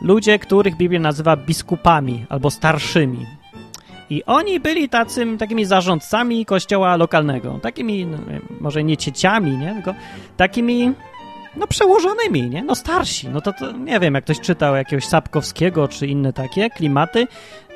[0.01, 3.25] ludzie, których Biblia nazywa biskupami albo starszymi.
[4.09, 7.59] I oni byli tacy, takimi zarządcami kościoła lokalnego.
[7.61, 8.17] Takimi, no,
[8.61, 9.73] może nie cieciami, nie?
[9.73, 9.93] Tylko
[10.37, 10.93] takimi
[11.57, 12.63] no przełożonymi, nie?
[12.63, 13.29] No starsi.
[13.29, 17.27] No to, to nie wiem, jak ktoś czytał jakiegoś Sapkowskiego czy inne takie klimaty,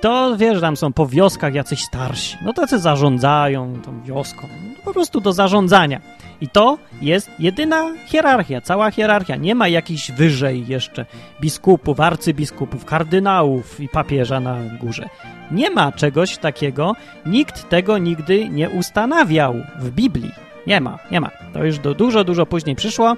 [0.02, 2.38] to wiesz, tam są po wioskach jacyś starsi.
[2.46, 4.48] No tacy zarządzają tą wioską.
[4.63, 6.02] No, po prostu do zarządzania.
[6.42, 9.36] I to jest jedyna hierarchia, cała hierarchia.
[9.36, 11.06] Nie ma jakichś wyżej jeszcze
[11.42, 15.10] biskupów, arcybiskupów, kardynałów i papieża na górze.
[15.52, 16.94] Nie ma czegoś takiego.
[17.26, 20.32] Nikt tego nigdy nie ustanawiał w Biblii.
[20.68, 21.32] Nie ma, nie ma.
[21.54, 23.15] To już do dużo, dużo później przyszło.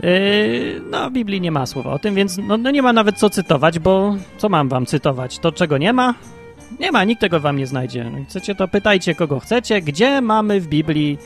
[0.00, 3.18] Yy, no, w Biblii nie ma słowa o tym, więc no, no, nie ma nawet
[3.18, 5.38] co cytować, bo co mam wam cytować?
[5.38, 6.14] To, czego nie ma?
[6.80, 8.04] Nie ma, nikt tego wam nie znajdzie.
[8.04, 11.18] No, chcecie, to pytajcie, kogo chcecie, gdzie mamy w Biblii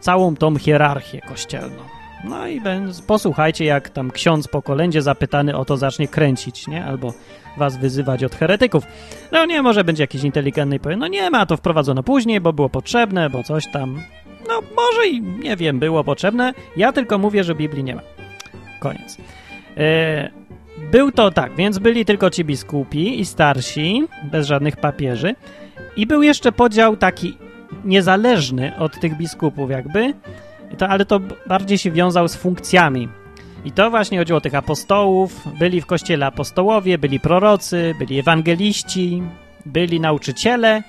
[0.00, 1.82] całą tą hierarchię kościelną.
[2.24, 2.60] No i
[3.06, 6.84] posłuchajcie, jak tam ksiądz po kolędzie zapytany o to zacznie kręcić, nie?
[6.84, 7.12] Albo
[7.56, 8.84] was wyzywać od heretyków.
[9.32, 12.52] No nie, może będzie jakiś inteligentny i powie, no nie ma, to wprowadzono później, bo
[12.52, 14.02] było potrzebne, bo coś tam.
[14.48, 16.54] No może i nie wiem, było potrzebne.
[16.76, 18.13] Ja tylko mówię, że Biblii nie ma.
[18.84, 19.16] Koniec.
[19.76, 20.30] E,
[20.92, 25.34] był to tak, więc byli tylko ci biskupi i starsi, bez żadnych papieży.
[25.96, 27.38] I był jeszcze podział taki
[27.84, 30.14] niezależny od tych biskupów, jakby,
[30.78, 33.08] to, ale to bardziej się wiązał z funkcjami.
[33.64, 35.48] I to właśnie chodziło o tych apostołów.
[35.58, 39.22] Byli w kościele apostołowie, byli prorocy, byli ewangeliści,
[39.66, 40.82] byli nauczyciele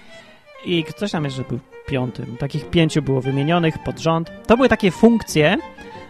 [0.65, 2.38] i ktoś tam jeszcze był piątym.
[2.39, 4.31] Takich pięciu było wymienionych pod rząd.
[4.47, 5.58] To były takie funkcje,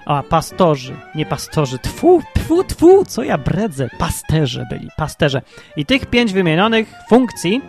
[0.05, 5.41] a, pastorzy, nie pastorzy, tfu, tfu, tfu, co ja bredzę, pasterze byli, pasterze.
[5.77, 7.61] I tych pięć wymienionych funkcji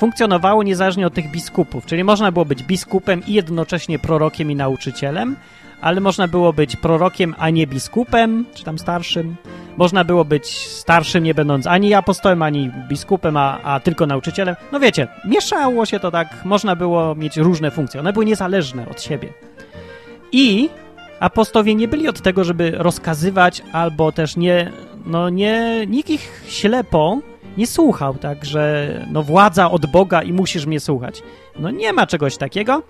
[0.00, 5.36] funkcjonowało niezależnie od tych biskupów, czyli można było być biskupem i jednocześnie prorokiem i nauczycielem,
[5.80, 9.36] ale można było być prorokiem, a nie biskupem, czy tam starszym.
[9.76, 14.56] Można było być starszym, nie będąc ani apostołem, ani biskupem, a, a tylko nauczycielem.
[14.72, 18.00] No wiecie, mieszało się to tak, można było mieć różne funkcje.
[18.00, 19.28] One były niezależne od siebie.
[20.32, 20.68] I
[21.20, 24.72] apostowie nie byli od tego, żeby rozkazywać, albo też nie,
[25.06, 27.18] no nie, nikt ich ślepo
[27.56, 31.22] nie słuchał, tak, że no władza od Boga i musisz mnie słuchać.
[31.58, 32.82] No nie ma czegoś takiego.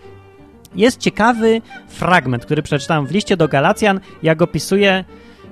[0.74, 5.04] Jest ciekawy fragment, który przeczytałem w liście do Galacjan, jak opisuje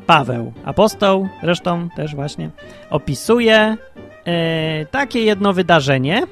[0.07, 2.51] Paweł, apostoł, zresztą też właśnie,
[2.91, 3.77] opisuje
[4.25, 6.23] e, takie jedno wydarzenie,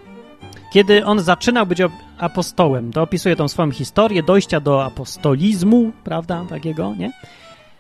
[0.77, 1.79] kiedy on zaczynał być
[2.19, 2.93] apostołem.
[2.93, 7.13] To opisuje tą swoją historię dojścia do apostolizmu, prawda, takiego, nie?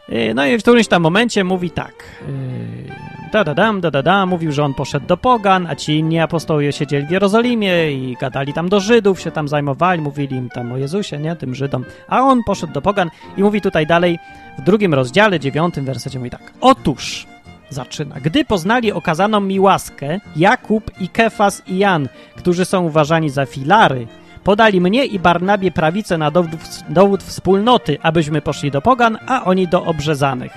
[0.08, 4.02] E, no i w którymś tam momencie mówi tak, e, da da dam, da da
[4.02, 8.16] da, mówił, że on poszedł do pogan, a ci inni apostołowie siedzieli w Jerozolimie i
[8.20, 11.84] gadali tam do Żydów, się tam zajmowali, mówili im tam o Jezusie, nie, tym Żydom,
[12.08, 14.18] a on poszedł do pogan i mówi tutaj dalej
[14.58, 17.26] w drugim rozdziale, dziewiątym wersecie mówi tak, otóż
[17.70, 18.16] zaczyna.
[18.20, 24.06] Gdy poznali okazaną mi łaskę, Jakub i Kefas i Jan, którzy są uważani za filary,
[24.44, 26.50] podali mnie i Barnabie prawicę na dowód,
[26.88, 30.52] dowód wspólnoty, abyśmy poszli do pogan, a oni do obrzezanych.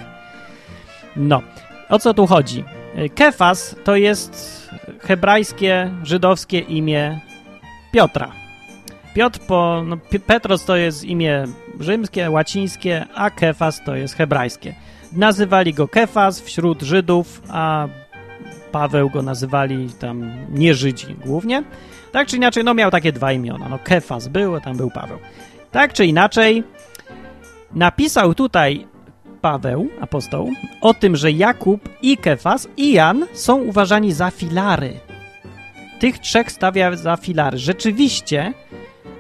[1.16, 1.42] No,
[1.90, 2.64] o co tu chodzi?
[3.16, 4.70] Kefas to jest
[5.00, 7.20] hebrajskie, żydowskie imię
[7.92, 8.39] Piotra.
[9.14, 11.46] Piotr po, no, Petros to jest imię
[11.80, 14.76] rzymskie, łacińskie, a Kefas to jest hebrajskie.
[15.14, 17.88] Nazywali go Kefas wśród Żydów, a
[18.72, 21.64] Paweł go nazywali tam nie Żydzi głównie.
[22.12, 23.70] Tak czy inaczej, no miał takie dwa imiona.
[23.70, 25.18] No Kefas był, a tam był Paweł.
[25.72, 26.64] Tak czy inaczej,
[27.72, 28.88] napisał tutaj
[29.42, 30.50] Paweł, apostoł,
[30.82, 35.00] o tym, że Jakub i Kefas i Jan są uważani za filary.
[36.00, 37.58] Tych trzech stawia za filary.
[37.58, 38.54] Rzeczywiście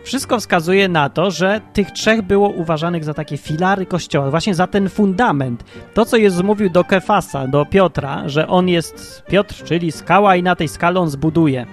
[0.09, 4.67] wszystko wskazuje na to, że tych trzech było uważanych za takie filary kościoła, właśnie za
[4.67, 5.63] ten fundament.
[5.93, 10.43] To, co Jezus mówił do Kefasa, do Piotra, że on jest Piotr, czyli skała i
[10.43, 11.65] na tej skale on zbuduje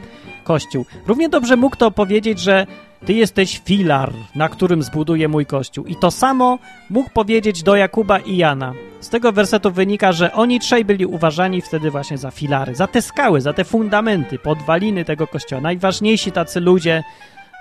[0.45, 0.87] kościół.
[1.07, 2.67] Równie dobrze mógł to powiedzieć, że
[3.07, 5.85] ty jesteś filar, na którym zbuduję mój kościół.
[5.85, 6.59] I to samo
[6.91, 8.73] mógł powiedzieć do Jakuba i Jana.
[9.01, 13.03] Z tego wersetu wynika, że oni trzej byli uważani wtedy właśnie za filary, za te
[13.03, 15.63] skały, za te fundamenty, podwaliny tego kościoła.
[15.63, 17.03] Najważniejsi tacy ludzie,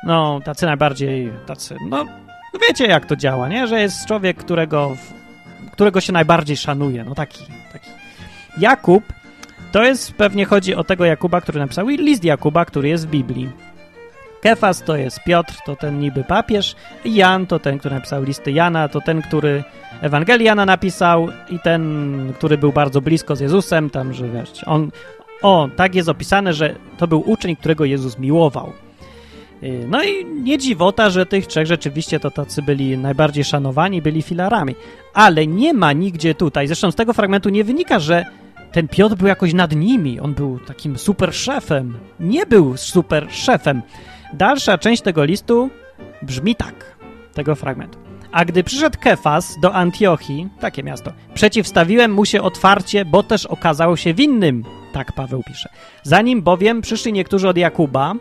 [0.05, 2.05] no, tacy najbardziej, tacy, no,
[2.67, 3.67] wiecie jak to działa, nie?
[3.67, 4.95] Że jest człowiek, którego
[5.75, 7.03] którego się najbardziej szanuje.
[7.03, 7.89] No taki, taki.
[8.57, 9.03] Jakub
[9.71, 13.49] to jest, pewnie chodzi o tego Jakuba, który napisał list Jakuba, który jest w Biblii.
[14.41, 18.87] Kefas to jest Piotr, to ten niby papież, Jan to ten, który napisał listy Jana,
[18.87, 19.63] to ten, który
[20.01, 24.91] Ewangelię Jana napisał i ten, który był bardzo blisko z Jezusem, tam, że wiesz, on,
[25.41, 28.73] o, tak jest opisane, że to był uczeń, którego Jezus miłował.
[29.63, 34.21] Y, no i nie dziwota, że tych trzech rzeczywiście to tacy byli najbardziej szanowani, byli
[34.21, 34.75] filarami.
[35.13, 38.25] Ale nie ma nigdzie tutaj, zresztą z tego fragmentu nie wynika, że
[38.71, 41.97] ten Piotr był jakoś nad nimi, on był takim super szefem.
[42.19, 43.81] Nie był super szefem.
[44.33, 45.69] Dalsza część tego listu
[46.21, 46.97] brzmi tak,
[47.33, 47.99] tego fragmentu.
[48.31, 53.97] A gdy przyszedł Kefas do Antiochii, takie miasto, przeciwstawiłem mu się otwarcie, bo też okazał
[53.97, 54.63] się winnym.
[54.93, 55.69] Tak Paweł pisze.
[56.03, 58.13] Zanim bowiem przyszli niektórzy od Jakuba,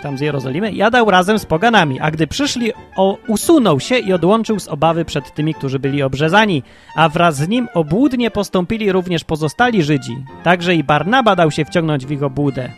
[0.00, 4.60] tam z Jerozolimy, jadał razem z poganami, a gdy przyszli, o, usunął się i odłączył
[4.60, 6.62] z obawy przed tymi, którzy byli obrzezani,
[6.96, 12.06] a wraz z nim obłudnie postąpili również pozostali Żydzi, także i Barnaba dał się wciągnąć
[12.06, 12.68] w ich obłudę.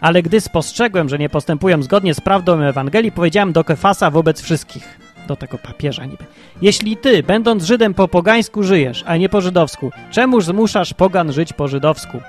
[0.00, 4.98] Ale gdy spostrzegłem, że nie postępują zgodnie z prawdą Ewangelii, powiedziałem do Kefasa wobec wszystkich,
[5.28, 6.24] do tego papieża niby.
[6.62, 11.52] Jeśli ty, będąc Żydem po pogańsku żyjesz, a nie po żydowsku, czemuż zmuszasz pogan żyć
[11.52, 12.20] po żydowsku?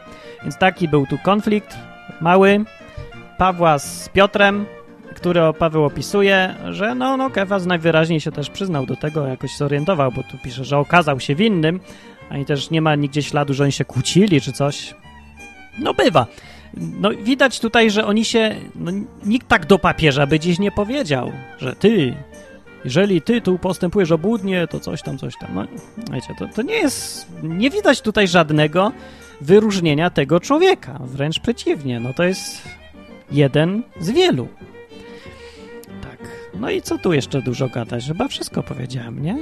[0.44, 1.78] Więc taki był tu konflikt
[2.22, 2.66] mały
[3.42, 4.66] Pawła z Piotrem,
[5.16, 10.12] który Paweł opisuje, że no, no Kefas najwyraźniej się też przyznał do tego, jakoś zorientował,
[10.12, 11.80] bo tu pisze, że okazał się winnym,
[12.30, 14.96] ani też nie ma nigdzie śladu, że oni się kłócili czy coś.
[15.80, 16.28] No bywa.
[16.74, 18.92] No widać tutaj, że oni się, no,
[19.26, 22.16] nikt tak do papieża by dziś nie powiedział, że ty,
[22.86, 25.50] jeżeli ty tu postępujesz obłudnie, to coś tam, coś tam.
[25.56, 25.66] No
[26.14, 28.92] wiecie, to, to nie jest, nie widać tutaj żadnego
[29.42, 32.81] wyróżnienia tego człowieka, wręcz przeciwnie, no to jest
[33.32, 34.48] jeden z wielu.
[36.02, 36.20] Tak,
[36.60, 38.08] no i co tu jeszcze dużo gadać?
[38.08, 39.38] Chyba wszystko powiedziałem, nie?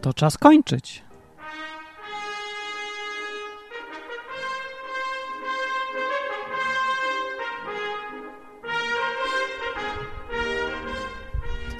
[0.00, 1.02] To czas kończyć.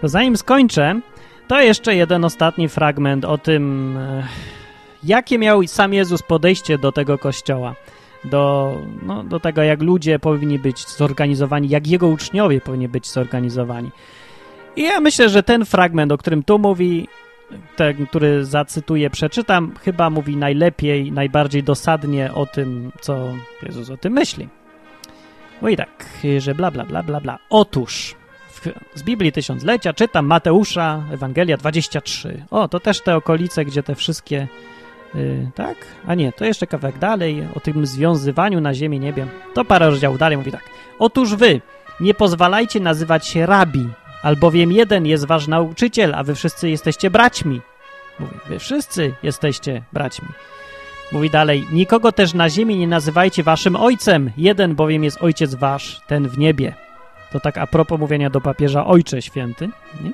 [0.01, 1.01] To zanim skończę,
[1.49, 4.27] to jeszcze jeden ostatni fragment o tym, e,
[5.05, 7.75] jakie miał sam Jezus podejście do tego kościoła.
[8.25, 13.91] Do, no, do tego, jak ludzie powinni być zorganizowani, jak jego uczniowie powinni być zorganizowani.
[14.77, 17.09] I ja myślę, że ten fragment, o którym tu mówi,
[17.77, 24.13] ten, który zacytuję, przeczytam, chyba mówi najlepiej, najbardziej dosadnie o tym, co Jezus o tym
[24.13, 24.49] myśli.
[25.63, 26.05] Mówi tak,
[26.39, 27.39] że bla, bla, bla, bla, bla.
[27.51, 28.18] Otóż
[28.95, 32.43] z Biblii Tysiąclecia czytam Mateusza, Ewangelia 23.
[32.51, 34.49] O, to też te okolice, gdzie te wszystkie...
[35.15, 35.77] Yy, tak?
[36.07, 39.27] A nie, to jeszcze kawałek dalej, o tym związywaniu na ziemi, niebie.
[39.55, 40.65] To parę rozdziałów dalej mówi tak.
[40.99, 41.61] Otóż wy
[42.01, 43.89] nie pozwalajcie nazywać się rabi,
[44.23, 47.61] albowiem jeden jest wasz nauczyciel, a wy wszyscy jesteście braćmi.
[48.21, 50.29] Mówi, wy wszyscy jesteście braćmi.
[51.13, 56.01] Mówi dalej, nikogo też na ziemi nie nazywajcie waszym ojcem, jeden bowiem jest ojciec wasz,
[56.07, 56.88] ten w niebie.
[57.33, 59.69] To tak a propos mówienia do papieża Ojcze Święty.
[60.05, 60.11] Nie?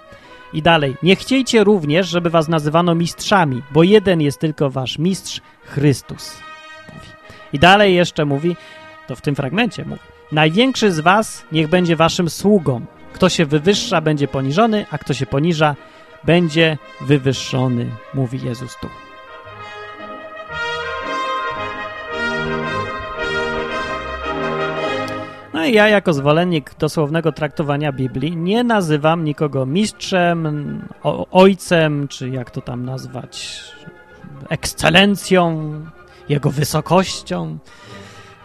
[0.52, 5.40] I dalej, nie chciejcie również, żeby was nazywano mistrzami, bo jeden jest tylko wasz mistrz,
[5.64, 6.36] Chrystus.
[6.94, 7.06] Mówi.
[7.52, 8.56] I dalej jeszcze mówi,
[9.06, 10.00] to w tym fragmencie mówi,
[10.32, 12.86] największy z was niech będzie waszym sługą.
[13.12, 15.76] Kto się wywyższa, będzie poniżony, a kto się poniża,
[16.24, 19.03] będzie wywyższony, mówi Jezus tu.
[25.72, 30.82] Ja jako zwolennik dosłownego traktowania Biblii nie nazywam nikogo mistrzem,
[31.30, 33.64] ojcem, czy jak to tam nazwać,
[34.48, 35.70] ekscelencją,
[36.28, 37.58] jego wysokością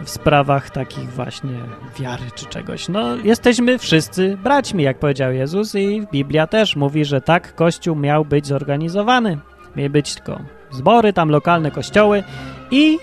[0.03, 1.59] w sprawach takich właśnie
[1.99, 2.89] wiary czy czegoś.
[2.89, 8.25] No, jesteśmy wszyscy braćmi, jak powiedział Jezus i Biblia też mówi, że tak Kościół miał
[8.25, 9.37] być zorganizowany.
[9.75, 10.39] Miały być tylko
[10.71, 12.23] zbory, tam lokalne kościoły
[12.71, 12.99] i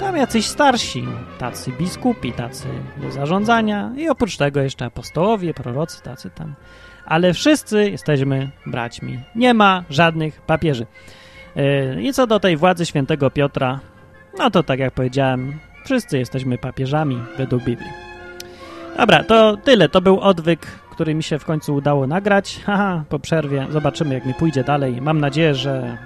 [0.00, 1.04] tam jacyś starsi,
[1.38, 6.54] tacy biskupi, tacy do zarządzania i oprócz tego jeszcze apostołowie, prorocy, tacy tam.
[7.06, 9.20] Ale wszyscy jesteśmy braćmi.
[9.34, 10.86] Nie ma żadnych papieży.
[11.56, 13.80] Yy, I co do tej władzy świętego Piotra,
[14.38, 17.90] no to tak jak powiedziałem, wszyscy jesteśmy papieżami według Biblii.
[18.96, 19.88] Dobra, to tyle.
[19.88, 22.60] To był odwyk, który mi się w końcu udało nagrać.
[22.66, 25.00] Haha, po przerwie zobaczymy, jak mi pójdzie dalej.
[25.00, 25.98] Mam nadzieję, że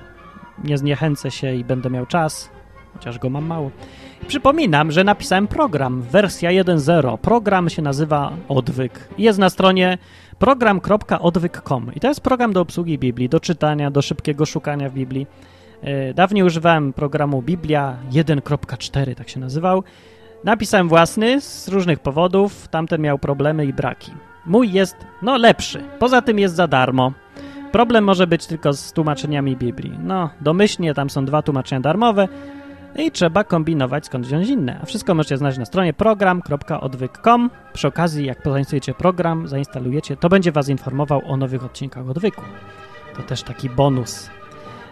[0.64, 2.50] nie zniechęcę się i będę miał czas
[3.00, 3.70] chociaż go mam mało.
[4.26, 7.18] Przypominam, że napisałem program, wersja 1.0.
[7.18, 9.08] Program się nazywa Odwyk.
[9.18, 9.98] Jest na stronie
[10.38, 15.26] program.odwyk.com i to jest program do obsługi Biblii, do czytania, do szybkiego szukania w Biblii.
[15.82, 19.82] E, dawniej używałem programu Biblia 1.4, tak się nazywał.
[20.44, 22.68] Napisałem własny z różnych powodów.
[22.68, 24.12] Tamten miał problemy i braki.
[24.46, 25.82] Mój jest, no, lepszy.
[25.98, 27.12] Poza tym jest za darmo.
[27.72, 29.98] Problem może być tylko z tłumaczeniami Biblii.
[30.02, 32.28] No, domyślnie tam są dwa tłumaczenia darmowe
[32.96, 34.80] i trzeba kombinować skąd wziąć inne.
[34.82, 37.50] A wszystko możecie znaleźć na stronie program.odwyk.com.
[37.72, 42.42] Przy okazji, jak zainstalujecie program, zainstalujecie, to będzie was informował o nowych odcinkach Odwyku.
[43.16, 44.30] To też taki bonus.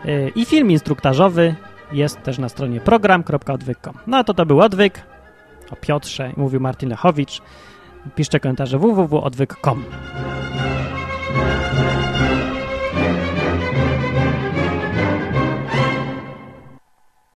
[0.04, 1.54] Yy, I film instruktażowy
[1.92, 3.94] jest też na stronie program.odwyk.com.
[4.06, 5.02] No to to był Odwyk.
[5.70, 7.42] O Piotrze mówił Martin Lechowicz.
[8.14, 9.84] Piszcie komentarze www.odwyk.com.